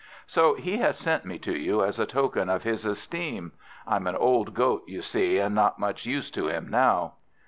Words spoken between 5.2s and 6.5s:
and not much use to